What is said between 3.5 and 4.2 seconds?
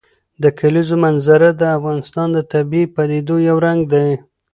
رنګ دی.